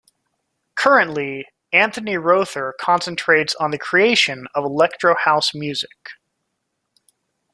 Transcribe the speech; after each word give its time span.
Currently, 0.73 1.45
Anthony 1.71 2.17
Rother 2.17 2.73
concentrates 2.79 3.53
on 3.59 3.69
the 3.69 3.77
creation 3.77 4.47
of 4.55 4.65
electro 4.65 5.13
house 5.15 5.53
music. 5.53 6.13